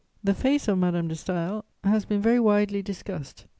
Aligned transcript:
The 0.23 0.33
face 0.33 0.67
of 0.67 0.79
Madame 0.79 1.09
de 1.09 1.13
Staël 1.13 1.63
has 1.83 2.05
been 2.05 2.21
very 2.23 2.39
widely 2.39 2.81
discussed. 2.81 3.45